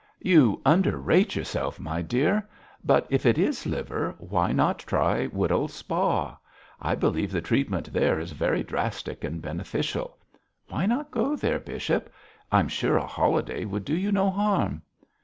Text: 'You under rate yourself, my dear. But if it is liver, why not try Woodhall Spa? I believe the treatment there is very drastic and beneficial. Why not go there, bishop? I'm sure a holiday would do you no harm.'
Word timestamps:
'You 0.19 0.59
under 0.65 0.97
rate 0.97 1.35
yourself, 1.35 1.79
my 1.79 2.01
dear. 2.01 2.49
But 2.83 3.05
if 3.11 3.23
it 3.23 3.37
is 3.37 3.67
liver, 3.67 4.15
why 4.17 4.51
not 4.51 4.79
try 4.79 5.27
Woodhall 5.27 5.67
Spa? 5.67 6.39
I 6.81 6.95
believe 6.95 7.31
the 7.31 7.39
treatment 7.39 7.93
there 7.93 8.19
is 8.19 8.31
very 8.31 8.63
drastic 8.63 9.23
and 9.23 9.43
beneficial. 9.43 10.17
Why 10.69 10.87
not 10.87 11.11
go 11.11 11.35
there, 11.35 11.59
bishop? 11.59 12.11
I'm 12.51 12.67
sure 12.67 12.97
a 12.97 13.05
holiday 13.05 13.63
would 13.63 13.85
do 13.85 13.95
you 13.95 14.11
no 14.11 14.31
harm.' 14.31 14.81